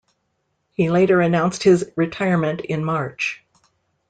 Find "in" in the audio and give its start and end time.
2.61-2.83